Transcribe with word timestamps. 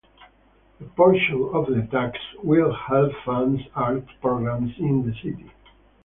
A 0.79 0.83
portion 0.95 1.51
of 1.53 1.67
the 1.67 1.87
tax 1.91 2.17
will 2.41 2.73
help 2.73 3.11
fund 3.23 3.59
arts 3.75 4.09
programs 4.19 4.71
in 4.79 5.05
the 5.05 5.13
city. 5.17 5.51